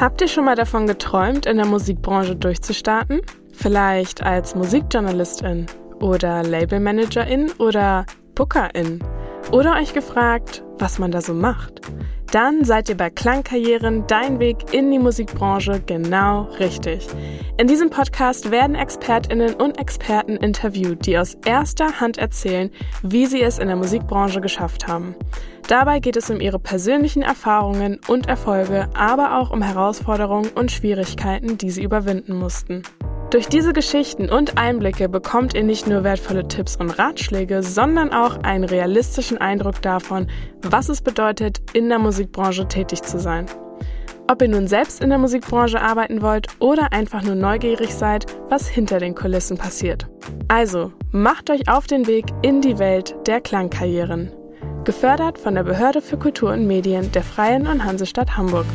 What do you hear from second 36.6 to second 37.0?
und